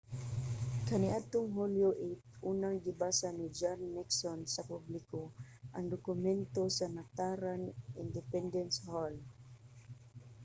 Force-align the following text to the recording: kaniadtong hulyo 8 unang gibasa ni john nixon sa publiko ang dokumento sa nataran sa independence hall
kaniadtong 0.87 1.49
hulyo 1.57 1.89
8 1.99 2.49
unang 2.51 2.77
gibasa 2.85 3.27
ni 3.37 3.45
john 3.57 3.79
nixon 3.95 4.39
sa 4.55 4.61
publiko 4.71 5.21
ang 5.75 5.85
dokumento 5.93 6.63
sa 6.77 6.85
nataran 6.95 7.63
sa 7.73 7.99
independence 8.05 8.77
hall 8.89 9.15